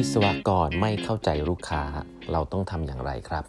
[0.00, 1.82] วิศวกรไม่เข้าใจลูกค้า
[2.32, 3.44] เราต้องทำอย่างไรครับ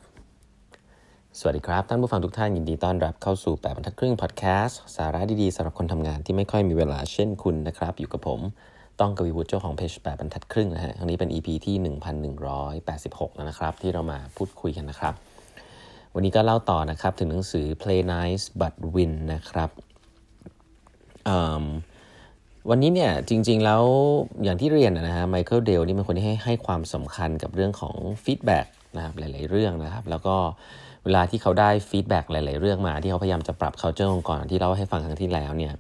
[1.40, 8.40] สวัสดีครับ ท่านผู้ฟังทุกท่านยินดีต้อนรับเข้าสู่ 8บรรทัดครึ่งพอดแคสต์สาระดีๆสำหรับคนทำงานที่ไม่ค่อยมีเวลาเช่นคุณนะครับ อยู่กับผม
[9.00, 11.76] ต้องกวีวุฒิเจ้าของเพจ8บรรทัดครึ่งนะฮะครั้งนี้เป็น EP ที่
[12.62, 15.14] 1186 แล้วนะครับ ที่เรามาพูดคุยกันนะครับ
[16.14, 19.70] วันนี้ก็เล่าต่อนะครับถึงหนังสือ Play Nice but Win นะครับ
[22.70, 23.84] วันนี้เนี่ยจริงๆแล้ว
[24.44, 30.36] อย่างที่เรียนนะฮะไมเคิลเดลนี่เป็นคนที่ให้ให้ความสำคัญกับเรื่องของ feedback นะครับหลายๆเรื่องนะครับ แล้วก็
[31.06, 35.74] เวลาที่เขาได้ feedback หลาย ๆ เรื่องมา ที่เขาพยายามจะปรับ culture องค์กรที่เราให้ฟังครั้งที่แล้วเนี่ย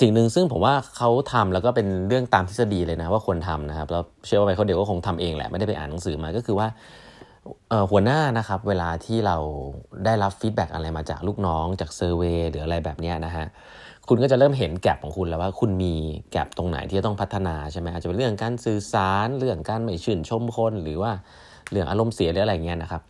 [0.00, 6.68] สิ่งหนึ่งซึ่งผมว่าเขาทำแล้วก็เป็นเรื่องตามทฤษฎีเลยนะว่าควรทำนะครับแล้วเชื่อว่าไมเคิลเดลก็คงทำเองแหละไม่ได้ไปอ่านหนังสือมาก็คือว่า
[7.90, 9.36] หัวหน้านะครับเวลาที่เรา
[10.04, 13.46] ได้รับ feedback อะไรมาจากลูกน้องจาก survey หรืออะไรแบบนี้นะฮะ
[14.08, 15.94] คุณก็จะเริ่มเห็น gap ของคุณแล้วว่าคุณมี
[16.30, 21.12] gap ตรงไหนที่จะต้องพัฒนาใช่ไหมอาจจะเป็นเรื่องการสื่อสารเรื่องการไม่ชื่นชมคนหรือว่า
[21.70, 23.02] เรื่องอารมณ์เสียหรืออะไรเงี้ยนะครับ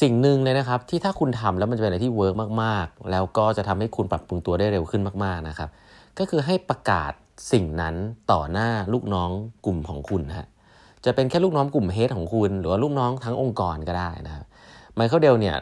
[0.00, 5.68] สิ่งหนึ่งเลยนะครับที่ถ้าคุณทำแล้วมันจะเป็นอะไรที่ work มากๆ แล้วก็จะทำให้คุณปรับปรุงตัวได้เร็วขึ้นมากๆนะครับ
[6.18, 7.12] ก็คือให้ประกาศ
[7.52, 7.94] สิ่งนั้น
[8.32, 9.30] ต่อหน้าลูกน้อง
[9.66, 10.46] กลุ่มของคุณฮะ
[11.04, 14.44] จะเป็นแค่ลูกน้องกลุ่ม head ของคุณ หรือว่าลูกน้องทั้งองค์กรก็ได้นะครับ
[14.94, 15.56] ไมเคิลเดลเนี่ย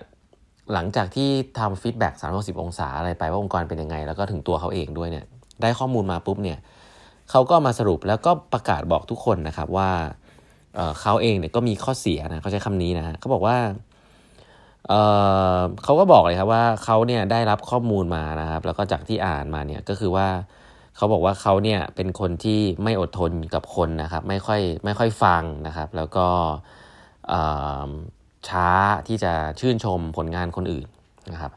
[0.73, 5.25] หลังจากที่ทำฟีดแบ็ก360องศาอะไรไปว่าองค์กรเป็นยังไง แล้วก็ถึงตัวเขาเองด้วยเนี่ย
[5.63, 6.59] ได้ข้อมูลมาปุ๊บเนี่ย
[7.31, 9.91] เขาก็มาสรุปแล้วก็ประกาศบอกทุกคนนะครับว่า
[10.75, 13.57] เเขาเองเนี่ยก็มีข้อเสียนะเขาใช้คำนี้นะเขาบอกว่า
[14.89, 20.29] เเขาก็บอกเลยครับว่าเขาเนี่ยได้รับข้อมูลมานะครับ แล้วก็จากที่อ่านมาเนี่ยก็คือว่า
[20.97, 26.27] เขาบอกว่าเขาเนี่ยเป็นคนที่ไม่อดทนกับคนนะครับ ไม่ค่อยไม่ค่อยฟังนะครับ แล้วก็
[28.49, 28.69] ช้า
[29.07, 30.87] ที่จะชื่นชมผลงานคนอื่น
[31.33, 31.53] นะครับ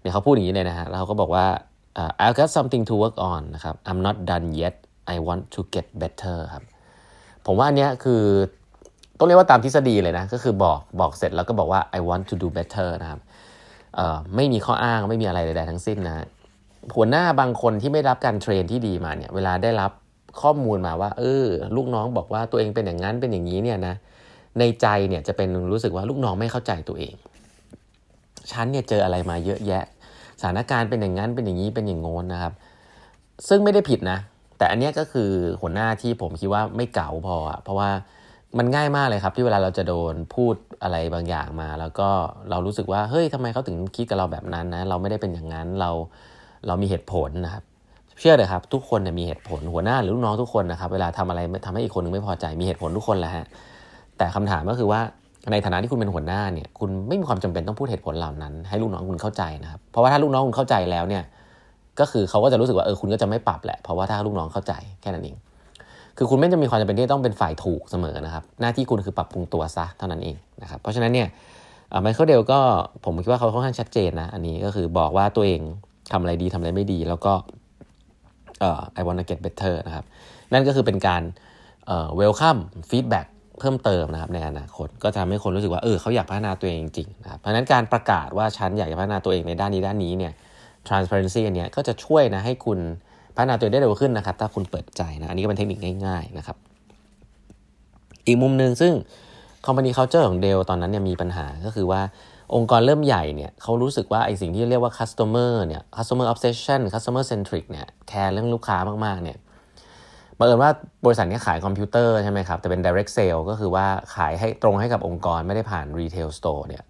[0.00, 1.46] เนี่ยเขาพูดอย่างนี้เลยนะฮะแล้วเขาก็บอกว่า
[2.00, 4.74] uh, I've got something to work on นะครับ I'm not done yet
[5.14, 6.64] I want to get better ครับ
[7.46, 8.22] ผมว่าอันเนี้ยคือ
[9.18, 13.20] ต้องเรียกว่าตามทฤษฎีเลยนะ ก็คือบอกบอกเสร็จแล้วก็บอกว่า I want to do better นะครับ
[14.36, 16.26] ไม่มีข้ออ้างไม่มีอะไรใดๆทั้งสิ้นนะ
[16.96, 19.90] หัวหน้าบางคนที่ไม่รับการเทรนที่ดีมาเนี่ยเวลาได้รับ
[20.40, 23.94] ข้อมูลมาว่าเออลูกน้องบอกว่าตัวเองเป็นอย่างนั้นเป็นอย่างนี้เนี่ยนะ
[24.58, 27.14] ในใจเนี่ยจะเป็นรู้สึกว่าลูกน้องไม่เข้าใจตัวเอง
[28.52, 29.84] ฉันเนี่ยเจออะไรมาเยอะแยะ
[30.40, 32.52] สถานการณ์เป็นอย่างนั้นเป็นอย่างนี้เป็นอย่างโน้นนะครับ
[33.48, 34.18] ซึ่งไม่ได้ผิดนะ
[34.58, 35.30] แต่อันนี้ก็คือ
[35.60, 37.90] หัวหน้าที่ผมคิดว่าไม่เก่าพอ เพราะว่า
[38.58, 42.08] มันง่ายมากเลยครับ ที่เวลาเราจะโดนพูดอะไรบางอย่างมา แล้วก็
[42.50, 45.90] เรารู้สึกว่าเฮ้ยทำไมเขาถึงคิดกับเราแบบนั้นนะ เราไม่ได้เป็นอย่างนั้นเรา
[46.66, 47.62] เรามีเหตุผลนะครับ
[48.20, 53.46] เชื่อเลยครับ ทุกคนเนี่ยมีเหตุผลหัวหน้าหรือลูกน้องทุกคนนะครับ เวลาทำอะไรทำให้อีกคนนึงไม่พอใจมีเหตุผลทุกคนแหละฮะ
[54.18, 55.00] แต่คำถามก็คือว่า
[55.52, 61.22] ในฐานะที่คุณเป็นหัวหน้าเนี่ยคุณไม่มีความจำเป็นต้องพูดเหตุผลเหล่านั้น ให้ลูกน้องคุณเข้าใจนะครับเพราะว่าถ้าลูกน้องคุณเข้าใจแล้วเนี่ย
[62.00, 65.36] ก็คือเขาก็จะรู้สึกว่าเออคุณก็จะไม่ปรับแหละเพราะว่าถ้าลูกน้องเข้าใจแค่นั้นเอง
[66.18, 71.28] คือคุณไม่จะมีความจำเป็นที่ต้องเป็นฝ่ายถูกเสมอนะครับ หน้าที่คุณคือปรับปรุงตัวซะเท่านั้นเองนะครับเพราะฉะนั้นเนี่ย
[72.02, 72.60] ไมเคิลเดลก็
[73.04, 75.60] ผมคิดว่าเขาค่อนข้างชัดเจนนะอันนี้ก็คือบอกว่าตัวเอง
[76.12, 77.32] ทำอะไรดีทำอะไรไม่ดี แล้วก็
[78.60, 80.04] เอ่อ I wanna get better นะครับ
[80.52, 81.22] นั่นก็คือเป็นการ
[81.86, 82.60] เอ่อ welcome
[82.90, 83.26] feedback
[83.58, 90.32] เพิ่มเติมนะครับในอนาคตก็จะทำให้คนรู้สึกว่าเออเขาอยากพัฒนาตัวเองจริงๆนะครับเพราะฉะนั้นการประกาศว่าฉันอยากจะพัฒนาตัวเองในด้านนี้ด้านนี้เนี่ย
[90.88, 92.78] transparency อันนี้ก็จะช่วยนะให้คุณ
[93.36, 96.56] พัฒนาตัวเองได้เร็วขึ้นนะครับ ถ้าคุณเปิดใจนะอันนี้ก็เป็นเทคนิคง่ายๆนะครับ
[98.26, 98.92] อีกมุมหนึ่งซึ่ง
[99.66, 102.00] company culture ของเดลตอนนั้นเนี่ยมีปัญหาก็คือว่า
[102.54, 109.38] องค์กรเริ่มใหญ่เนี่ยเขารู้สึกว่าไอสิ่งที่เรียกว่า customer เนี่ย customer obsession customer centric เนี่ยแคร์เรื่องลูกค้ามากๆเนี่ย
[110.38, 110.70] บังเอิญว่า
[111.04, 116.84] บริษัทนี้ขายคอมพิวเตอร์ใช่ไหมครับแต่เป็น direct sale ก็คือว่าขายให้ตรงให้กับองค์กรไม่ได้ผ่าน retail store เนี่ย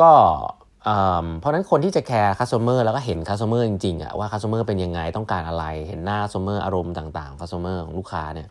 [0.00, 0.10] ก็
[1.40, 8.48] เพราะนั้นคนที่จะแคร์ customer แล้วก็เห็น customer จริงๆอะว่า customer เป็นยังไงต้องการอะไร เห็นหน้า customer อารมณ์ต่างๆ customer ของลูกค้าเนี่ย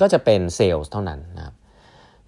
[0.00, 1.54] ก็จะเป็น sales เท่านั้นนะครับ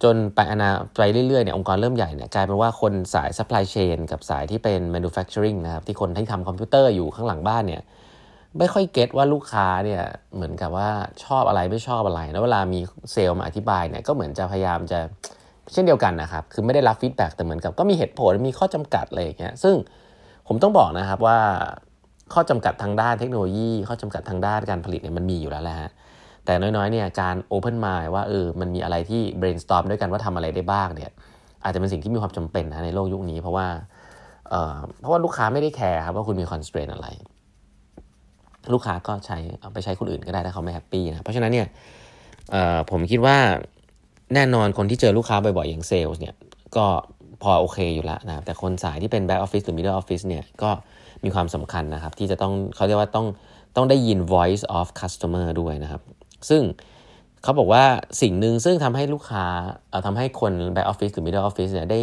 [0.02, 7.82] จนไปนานไปเรื่อยๆเนี่ยองค์กรเริ่มใหญ่เนี่ยกลายเป็นว่าคนสาย supply chain กับสายที่เป็น manufacturing นะครับที่คนที่ทำคอมพิวเตอร์อยู่ข้างหลังบ้านเนี่ย
[8.58, 10.02] ไม่ค่อย get ว่าลูกค้าเนี่ย
[10.34, 10.90] เหมือนกับว่า
[11.24, 12.80] ชอบอะไรไม่ชอบอะไร แล้วเวลามี
[13.12, 15.00] เซลล์มาอธิบายเนี่ยก็เหมือนจะพยายามจะ
[15.72, 19.74] เช่นเดียวกันนะครับ คือไม่ได้รับ feedback แต่เหมือนกับก็มีเหตุผลมีข้อจำกัดอะไรอย่างเงี้ย ซึ่ง
[20.48, 21.38] ผมต้องบอกนะครับว่า
[22.34, 25.90] ข้อจำกัดทางด้านเทคโนโลยี ข้อจำกัดทางด้านการผลิตเนี่ยมันมีอยู่แล้วแหละฮะ
[26.44, 31.10] แต่น้อยๆเนี่ยการ Open Mind ว่าเออมันมีอะไรที่ brainstorm ด้วยกันว่าทำอะไรได้บ้างเนี่ย
[31.64, 33.66] อาจจะเป็นสิ่งที่มีความจำเป็นนะในโลกยุคนี้ เพราะว่า
[34.50, 37.08] เออเพราะว่าลูกค้าไม่ได้แคร์ครับว่าคุณมี constraint อะไร
[38.72, 41.66] ลูกค้าก็ใช้เอาไปใช้คนอื่นก็ได้ถ้าเขาไม่แฮปปี้นะเพราะฉะนั้นเนี่ย
[42.90, 43.36] ผมคิดว่า
[44.34, 46.34] แน่นอนคนที่เจอลูกค้าบ่อยๆ อย่างเซลล์เนี่ย
[46.76, 46.86] ก็
[47.42, 50.70] พอโอเคอยู่แล้วนะแต่คนสายที่เป็น back office หรือ middle office เนี่ยก็
[51.24, 53.26] มีความสำคัญนะครับ ที่จะต้องเขาเรียกว่าต้อง
[53.76, 56.02] ต้องได้ยิน voice of customer ด้วยนะครับ
[56.48, 56.62] ซึ่ง
[57.42, 57.84] เขาบอกว่า
[58.22, 59.44] สิ่งหนึ่งซึ่งทำให้ลูกค้า
[60.06, 62.00] ทำให้คน back office หรือ middle office เนี่ยได้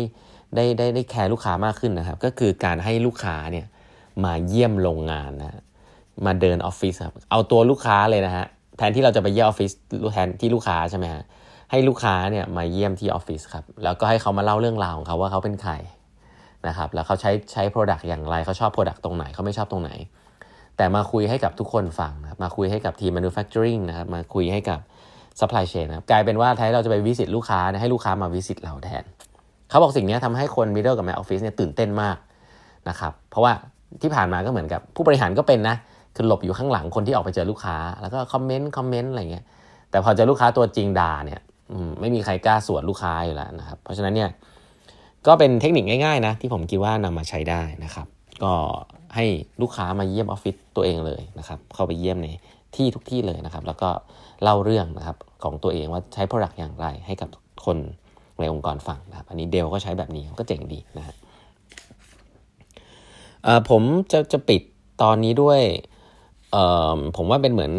[0.56, 3.66] ได้ได้ได้ care ลูกค้ามากขึ้นนะครับ ก็คือการให้ลูกค้าเนี่ย
[4.24, 5.62] มาเยี่ยมโรงงานนะ
[6.26, 8.46] มาเดินออฟฟิศครับ เอาตัวลูกค้าเลยนะฮะ
[8.78, 9.72] แทนที่เราจะไปเยี่ยมออฟฟิศ
[10.14, 11.24] แทนที่ลูกค้าใช่ไหมฮะ
[11.72, 15.74] ให้ลูกค้าเนี่ยมาเยี่ยมที่ออฟฟิศครับ แล้วก็ให้เขามาเล่าเรื่องราวของเขาว่าเขาเป็นใคร
[16.68, 19.92] นะครับ แล้วเขาใช้ใช้ Product อย่างไร เขาชอบ Product ตรงไหน เขาไม่ชอบตรงไหน
[20.78, 24.80] แต่มาคุยให้กับทุกคนฟังนะครับมาคุยให้กับทีม manufacturing นะครับ มาคุยให้กับ
[25.40, 29.04] supply chain นะครับ กลายเป็นว่าแทนเราจะไปวิสิตลูกค้าให้ลูกค้ามาวิสิตเราแทน
[29.70, 32.18] เขาบอกสิ่งนี้ทำให้คน middle กับ mac office เนี่ยตื่นเต้นมาก
[32.90, 33.54] นะครับ เพราะว่า
[34.02, 35.76] ที่ผ่านมาก็เหมือนกับผู้บริหารก็เป็นนะ
[36.18, 39.46] คือหลบอยู่ข้างหลังคนที่ออกไปเจอลูกค้า แล้วก็คอมเมนต์คอมเมนต์อะไรเงี้ย
[39.90, 41.42] แต่พอเจอลูกค้าตัวจริงด่าเนี่ย
[42.00, 44.30] ไม่มีใครกล้าสวนลูกค้าอยู่แล้วนะครับ เพราะฉะนั้นเนี่ย
[45.28, 48.08] ก็เป็นเทคนิคง่ายๆนะที่ผมคิดว่านำมาใช้ได้นะครับ
[48.44, 48.54] ก็
[49.16, 49.26] ให้
[49.62, 52.28] ลูกค้ามาเยี่ยมออฟฟิศตัวเองเลยนะครับ เข้าไปเยี่ยมใน
[52.76, 53.90] ที่ทุกที่เลยนะครับ แล้วก็
[54.44, 57.30] เล่าเรื่องนะครับของตัวเองว่าใช้ Product อย่างไรให้กับ
[57.66, 57.78] คน
[58.40, 61.16] ในองค์กรฟังนะครับ อันนี้เดลก็ใช้แบบนี้ก็เจ๋งดีนะฮะ
[63.70, 63.82] ผม
[64.12, 64.62] จะจะปิด
[65.04, 65.62] ตอนนี้ด้วย
[67.18, 67.74] ผมว่าเป็นเหมือน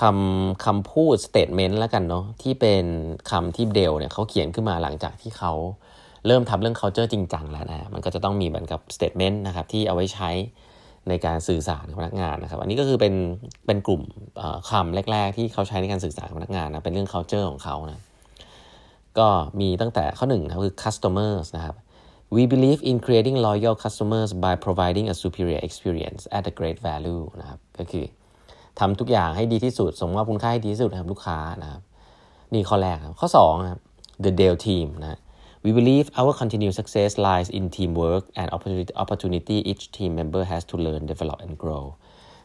[0.00, 2.84] คำคำพูด statement แล้วกันเนาะที่เป็น
[3.30, 5.52] คำที่เดลเนี่ยเขาเขียนขึ้นมาหลังจากที่เขา
[6.26, 10.30] เริ่มทำเรื่อง culture จริงจังแล้วนะมันก็จะต้องมีเหมือนกับ statement นะครับที่เอาไว้ใช้
[11.08, 13.14] ในการสื่อสารกับพนักงานนะครับ อันนี้ก็คือเป็น
[13.66, 14.02] เป็นกลุ่ม
[14.70, 18.00] คำแรก ๆ ที่เขาใช้ในการสื่อสารกับพนักงานนะเป็นเรื่อง culture ของเขานะ
[19.18, 19.28] ก็
[19.60, 21.76] มีตั้งแต่ข้อหนึ่งนะคือ customers นะครับ
[22.34, 27.22] we believe in creating loyal customers by providing a superior experience at a great value
[27.40, 28.04] นะครับก็คือ
[28.78, 31.82] ทำทุกอย่างให้ดีที่สุด สมว่าคุณค่าให้ดีที่สุดนะครับลูกค้านะครับ
[32.52, 33.80] นี่ข้อแรกครับ ข้อ2ครับ
[34.24, 35.20] the Dell team นะ
[35.64, 38.48] we believe our continued success lies in teamwork and
[39.02, 41.84] opportunity each team member has to learn develop and grow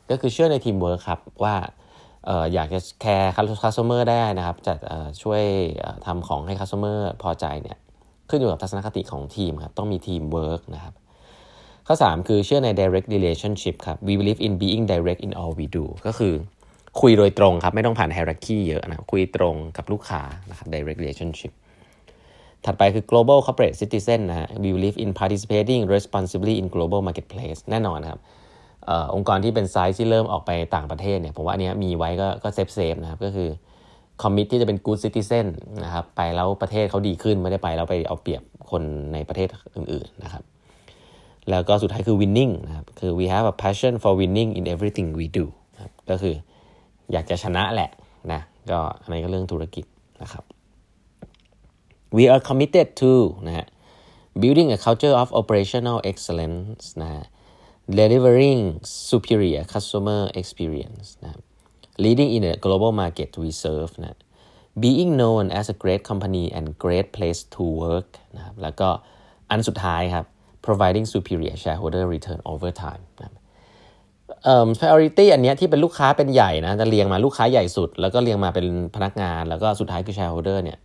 [0.10, 1.56] ก็คือเชื่อในทีมเวิร์คครับว่า
[2.54, 4.74] อยากจะ care customer ได้นะครับจะ
[5.24, 5.44] ช่วย
[6.06, 7.78] ทำของให้ customer พอใจเนี่ย
[8.32, 10.94] ขึ้นอยู่กับทัศนคติของทีมครับต้องมีทีมเวิร์กนะครับ
[11.88, 16.34] ข้อ 3 คือเชื่อใน direct relationship ครับ we believe in being direct in all we do ก็คือ
[17.02, 21.52] คุยโดยตรงครับ ไม่ต้องผ่าน hierarchy เยอะนะคุยตรงกับลูกค้านะครับ direct relationship
[22.66, 28.20] ถัดไปคือ global corporate citizen นะฮะ we believe in participating responsibly in global marketplace แน่นอนครับ
[28.90, 33.50] องค์กรที่เป็นไซส์ที่เริ่มออกไปต่างประเทศเนี่ยผมว่าอันนี้มีไว้ก็ก็ safe safe นะครับก็คือ
[34.22, 35.48] commit ที่จะเป็น good citizen
[35.84, 38.82] นะครับไปแล้วประเทศเขาดีขึ้นไม่ได้ไปแล้วไปเอาเปรียบคน
[39.14, 40.44] ในประเทศอื่นๆนะครับ
[41.50, 46.36] แล้วก็สุดท้ายคือ winning นะครับคือ we have a passion for winning in everything we do นะก็คือ
[47.12, 47.90] อยากจะชนะแหละ
[48.32, 48.42] นะ
[48.72, 49.86] ก็อันนี้ก็เรื่องธุรกิจ
[50.22, 50.44] นะครับ
[52.18, 53.12] we are committed to
[53.48, 53.68] นะฮะ
[54.42, 57.10] building a culture of operational excellence นะ
[58.00, 58.62] delivering
[59.10, 61.42] superior customer experience นะครับ
[62.04, 64.18] leading in a global market we serve นะ
[64.84, 68.90] being known as a great company and great place to work นะครับแล้วก็
[69.50, 70.26] อันสุดท้ายครับ
[70.66, 73.28] providing superior shareholder return over time นะ
[74.44, 78.66] เอ่อ priority อันนี้ที่เป็นลูกค้าเป็นใหญ่นะจะเรียงมาลูกค้าใหญ่สุด แล้วก็เรียงมาเป็น
[78.96, 80.80] พนักงาน แล้วก็สุดท้ายคือ shareholder เนี่ย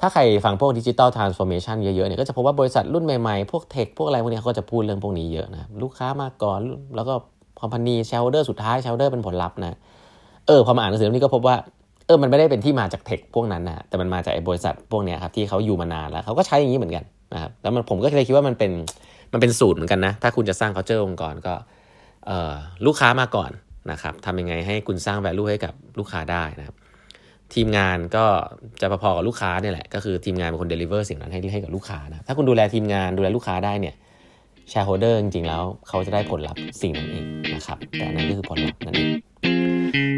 [0.00, 6.60] ถ้าใครฟังพวก digital transformation เยอะๆเนี่ยก็จะพบว่าบริษัทรุ่นใหม่ๆ พวก tech พวกอะไรพวกนี้เขาก็จะพูดเรื่องพวกนี้เยอะนะลูกค้ามาก่อน
[6.96, 7.14] แล้วก็
[7.60, 9.76] company shareholder สุดท้าย shareholder เป็นผลลัพธ์นะ
[10.46, 11.56] เออพอมาอ่านหนังสือเล่มนี้ก็พบว่า
[12.06, 18.72] เออมันไม่ได้เป็นที่มาจาก tech พวกนั้นนะแต่มันมาจากไอ้บริษัทพวกนี้ครับที่เขาอยู่มานานแล้วเขาก็ใช้อย่างนี้เหมือนกันนะครับแล้วมันผมก็เลยคิดว่ามันเป็น
[19.32, 21.54] มันเป็นสูตรเหมือนกันนะ ถ้าคุณจะสร้าง culture องค์กรก็
[22.26, 22.52] เออ
[22.86, 23.50] ลูกค้ามาก่อน
[23.90, 26.76] นะครับทำยังไงให้คุณสร้าง value ให้กับลูกค้าได้นะครับ
[27.54, 28.24] ทีมงานก็
[28.80, 33.94] จะพอๆกับลูกค้าเนี่ยแหละก็คือทีมงานเป็นคน deliver สิ่งนั้นให้ให้กับลูกค้านะถ้าคุณดูแลทีมงานดูแลลูกค้าได้เนี่ย
[34.72, 39.10] shareholder จริงๆแล้วเขาจะได้ผลลัพธ์สิ่งนั้นเองนะครับแต่นั่นก็คือผลลัพธ์นั่นเอง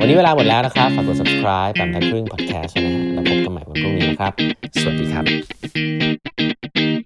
[0.00, 4.32] วันนี้เวลาหมดแล้วนะครับ ฝากกด subscribe แบบไทยครึ่ง podcast นะฮะแล้วพบกันใหม่วันพรุ่งนี้นะครับ
[4.80, 7.03] สวัสดีครับ